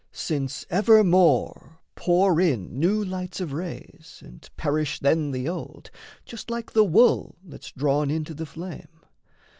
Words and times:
Since, 0.11 0.65
evermore 0.71 1.79
pour 1.93 2.41
in 2.41 2.79
New 2.79 3.03
lights 3.05 3.39
of 3.39 3.53
rays, 3.53 4.19
and 4.25 4.49
perish 4.57 4.97
then 4.99 5.29
the 5.29 5.47
old, 5.47 5.91
Just 6.25 6.49
like 6.49 6.71
the 6.71 6.83
wool 6.83 7.35
that's 7.43 7.71
drawn 7.71 8.09
into 8.09 8.33
the 8.33 8.47
flame. 8.47 9.05